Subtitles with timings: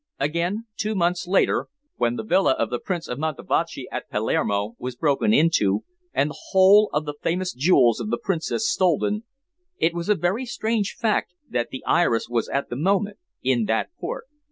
[0.19, 1.67] "Again, two months later,
[1.97, 6.39] when the villa of the Prince of Montevachi, at Palmero, was broken into and the
[6.53, 9.25] whole of the famous jewels of the Princess stolen,
[9.77, 13.89] it was a very strange fact that the Iris was at the moment in that
[13.99, 14.25] port.